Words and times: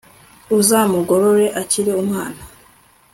uzamugorore 0.59 1.45
akiri 1.61 1.91
umwana 2.01 2.41